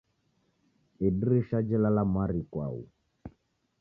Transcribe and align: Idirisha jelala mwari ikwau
Idirisha 1.07 1.57
jelala 1.67 2.01
mwari 2.11 2.37
ikwau 2.43 2.79